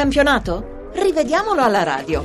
[0.00, 0.88] campionato?
[0.94, 2.24] Rivediamolo alla radio.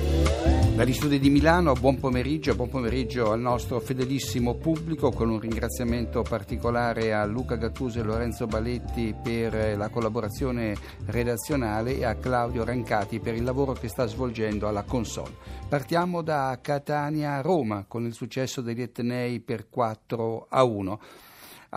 [0.78, 6.22] Dagli studi di Milano, buon pomeriggio, buon pomeriggio al nostro fedelissimo pubblico con un ringraziamento
[6.22, 10.74] particolare a Luca Gattuso e Lorenzo Baletti per la collaborazione
[11.08, 15.36] redazionale e a Claudio Rancati per il lavoro che sta svolgendo alla console.
[15.68, 21.00] Partiamo da Catania-Roma con il successo degli Etnei per 4 a 1.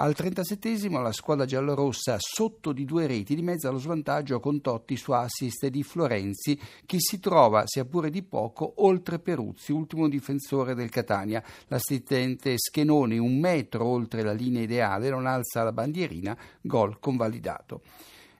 [0.00, 4.96] Al 37 la squadra giallorossa sotto di due reti di mezzo allo svantaggio con Totti
[4.96, 6.56] su assist di Florenzi
[6.86, 11.42] che si trova, sia pure di poco, oltre Peruzzi, ultimo difensore del Catania.
[11.66, 17.80] L'assistente Schenoni un metro oltre la linea ideale non alza la bandierina, gol convalidato.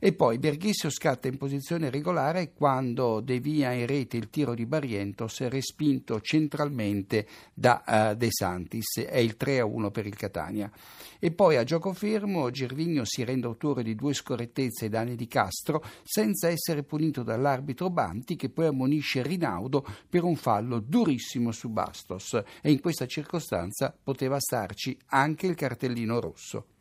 [0.01, 5.41] E poi Berghissio scatta in posizione regolare quando devia in rete il tiro di Barrientos
[5.49, 9.01] respinto centralmente da uh, De Santis.
[9.01, 10.71] È il 3-1 per il Catania.
[11.19, 15.27] E poi a gioco fermo Gervigno si rende autore di due scorrettezze ai danni di
[15.27, 21.71] Castro senza essere punito dall'arbitro Banti che poi ammonisce Rinaudo per un fallo durissimo su
[21.71, 26.78] Bastos e in questa circostanza poteva starci anche il cartellino rosso.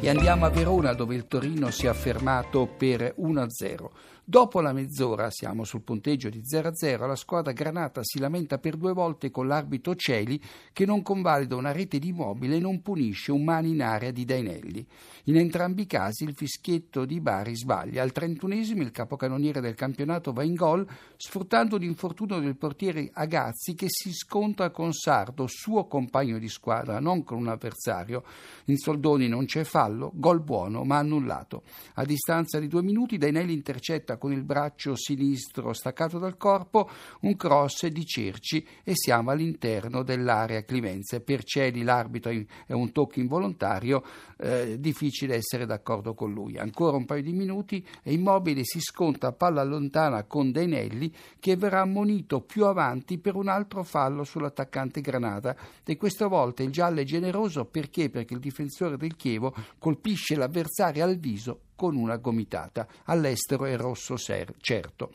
[0.00, 3.90] E andiamo a Verona dove il Torino si è affermato per 1-0.
[4.30, 8.92] Dopo la mezz'ora, siamo sul punteggio di 0-0, la squadra granata si lamenta per due
[8.92, 10.38] volte con l'arbitro Celi
[10.74, 14.26] che non convalida una rete di immobile e non punisce un mani in area di
[14.26, 14.86] Dainelli.
[15.24, 18.02] In entrambi i casi il fischietto di Bari sbaglia.
[18.02, 23.86] Al 31esimo il capocannoniere del campionato va in gol sfruttando l'infortunio del portiere Agazzi che
[23.88, 28.22] si scontra con Sardo, suo compagno di squadra, non con un avversario.
[28.66, 31.62] In soldoni non c'è fallo, gol buono ma annullato.
[31.94, 36.88] A distanza di due minuti Dainelli intercetta con il braccio sinistro staccato dal corpo
[37.20, 41.20] un cross di Cerci e siamo all'interno dell'area Clivenze.
[41.20, 42.30] Per Celi l'arbitro
[42.66, 44.02] è un tocco involontario,
[44.38, 46.56] eh, difficile essere d'accordo con lui.
[46.58, 51.56] Ancora un paio di minuti e Immobile si sconta a palla lontana con Denelli che
[51.56, 57.00] verrà ammonito più avanti per un altro fallo sull'attaccante Granata e questa volta il giallo
[57.00, 58.10] è generoso perché?
[58.10, 62.88] Perché il difensore del Chievo colpisce l'avversario al viso con una gomitata.
[63.04, 65.12] All'estero è rosso ser- certo.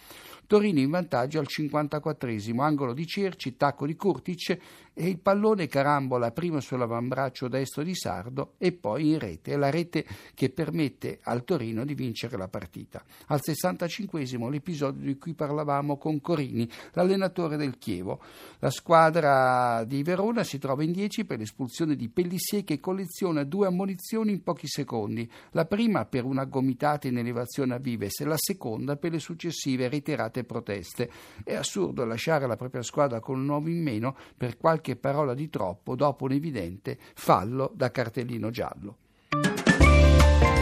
[0.47, 4.59] Torino in vantaggio al 54esimo, angolo di Cerci, tacco di Kurtic
[4.93, 9.57] e il pallone carambola prima sull'avambraccio destro di Sardo e poi in rete.
[9.57, 13.03] La rete che permette al Torino di vincere la partita.
[13.27, 18.21] Al 65esimo l'episodio di cui parlavamo con Corini, l'allenatore del Chievo.
[18.59, 23.65] La squadra di Verona si trova in 10 per l'espulsione di Pellissier che colleziona due
[23.65, 25.27] ammonizioni in pochi secondi.
[25.51, 29.89] La prima per una gomitata in elevazione a Vives e la seconda per le successive
[29.89, 31.09] reiterate proteste.
[31.43, 35.49] È assurdo lasciare la propria squadra con un uomo in meno per qualche parola di
[35.49, 38.97] troppo dopo un evidente fallo da cartellino giallo.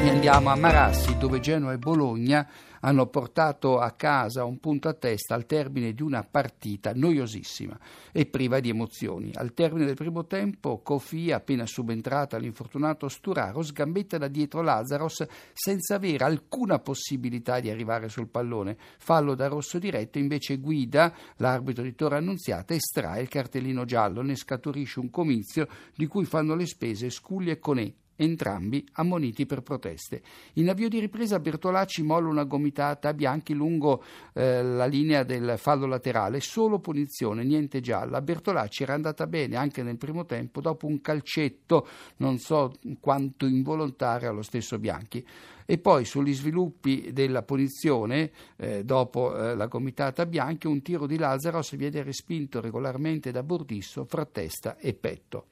[0.03, 4.95] E andiamo a Marassi dove Genoa e Bologna hanno portato a casa un punto a
[4.95, 7.77] testa al termine di una partita noiosissima
[8.11, 9.29] e priva di emozioni.
[9.35, 15.23] Al termine del primo tempo, Kofi, appena subentrata all'infortunato Sturaro, sgambetta da dietro Lazzaros
[15.53, 18.77] senza avere alcuna possibilità di arrivare sul pallone.
[18.97, 24.35] Fallo da rosso diretto, invece Guida, l'arbitro di Torre Annunziata, estrae il cartellino giallo, ne
[24.35, 30.21] scaturisce un comizio di cui fanno le spese Sculli e Conè entrambi ammoniti per proteste.
[30.53, 35.55] In avvio di ripresa Bertolacci molla una gomitata a Bianchi lungo eh, la linea del
[35.57, 38.21] fallo laterale, solo punizione, niente gialla.
[38.21, 41.87] Bertolacci era andata bene anche nel primo tempo dopo un calcetto,
[42.17, 45.25] non so quanto involontario allo stesso Bianchi.
[45.65, 51.17] E poi sugli sviluppi della punizione, eh, dopo eh, la gomitata Bianchi, un tiro di
[51.17, 55.45] Lazzaros viene respinto regolarmente da Bordisso fra testa e petto.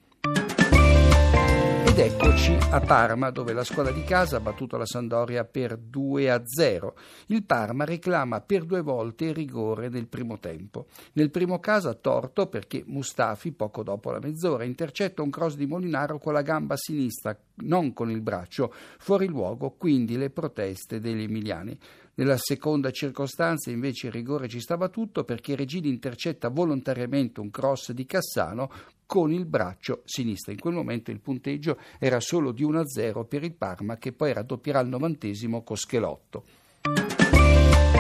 [2.00, 6.32] Ed eccoci a Parma, dove la squadra di casa ha battuto la Sandoria per 2
[6.32, 6.96] a 0.
[7.26, 10.86] Il Parma reclama per due volte il rigore nel primo tempo.
[11.14, 15.66] Nel primo caso ha torto perché Mustafi, poco dopo la mezz'ora, intercetta un cross di
[15.66, 21.24] Molinaro con la gamba sinistra, non con il braccio, fuori luogo, quindi le proteste degli
[21.24, 21.78] emiliani.
[22.20, 27.94] Nella seconda circostanza invece il rigore ci stava tutto perché Regini intercetta volontariamente un cross
[27.94, 28.70] di Cassano
[29.06, 30.52] con il braccio sinistro.
[30.52, 34.80] In quel momento il punteggio era solo di 1-0 per il Parma che poi raddoppierà
[34.80, 36.44] al novantesimo con Schelotto.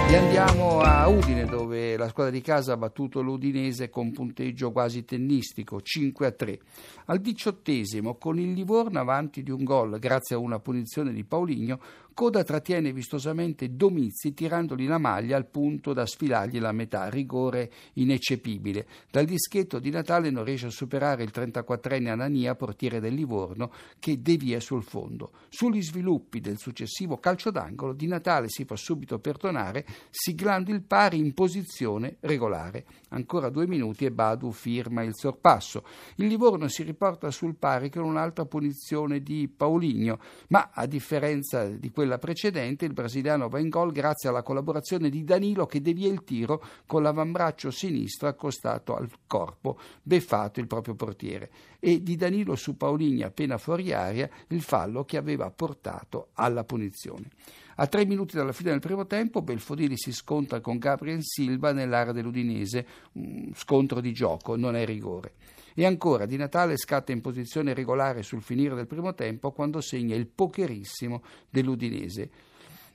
[0.09, 5.05] E andiamo a Udine dove la squadra di casa ha battuto l'Udinese con punteggio quasi
[5.05, 6.59] tennistico 5 a 3.
[7.05, 11.79] Al diciottesimo con il Livorno avanti di un gol grazie a una punizione di Pauligno
[12.19, 18.85] coda trattiene vistosamente Domizzi tirandogli la maglia al punto da sfilargli la metà, rigore ineccepibile.
[19.09, 24.21] Dal dischetto di Natale non riesce a superare il 34enne Anania, portiere del Livorno, che
[24.21, 25.31] devia sul fondo.
[25.47, 31.19] Sugli sviluppi del successivo calcio d'angolo, Di Natale si fa subito perdonare, siglando il pari
[31.19, 32.83] in posizione regolare.
[33.11, 35.85] Ancora due minuti e Badu firma il sorpasso.
[36.17, 40.19] Il Livorno si riporta sul pari con un'altra punizione di Paulinho,
[40.49, 45.23] ma a differenza di quella precedente, il brasiliano va in gol grazie alla collaborazione di
[45.23, 51.51] Danilo che devia il tiro con l'avambraccio sinistro accostato al corpo, beffato il proprio portiere,
[51.79, 57.29] e di Danilo su Paulinho appena fuori aria il fallo che aveva portato alla punizione.
[57.75, 62.11] A tre minuti dalla fine del primo tempo, Belfodili si scontra con Gabriel Silva nell'area
[62.11, 65.33] dell'Udinese, un scontro di gioco, non è rigore.
[65.73, 70.15] E ancora, Di Natale scatta in posizione regolare sul finire del primo tempo quando segna
[70.15, 72.29] il pocherissimo dell'Udinese.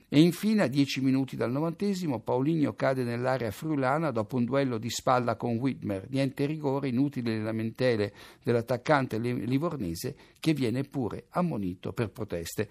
[0.07, 4.89] E infine, a dieci minuti dal novantesimo, Paulinho cade nell'area friulana dopo un duello di
[4.89, 6.07] spalla con Whitmer.
[6.09, 8.13] Niente rigore, inutile le lamentele
[8.43, 12.69] dell'attaccante livornese che viene pure ammonito per proteste.